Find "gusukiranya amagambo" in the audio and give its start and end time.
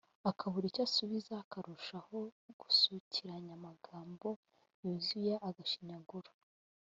2.59-4.27